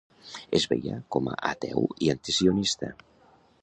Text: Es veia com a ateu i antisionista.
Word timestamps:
Es 0.59 0.65
veia 0.71 0.95
com 1.17 1.29
a 1.35 1.37
ateu 1.51 1.87
i 2.07 2.13
antisionista. 2.17 2.95